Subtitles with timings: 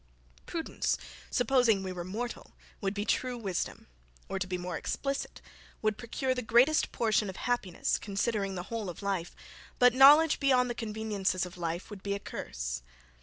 [0.47, 0.97] Prudence,
[1.29, 3.85] supposing we were mortal, would be true wisdom,
[4.27, 5.41] or, to be more explicit,
[5.83, 9.35] would procure the greatest portion of happiness, considering the whole of life;
[9.77, 12.81] but knowledge beyond the conveniences of life would be a curse.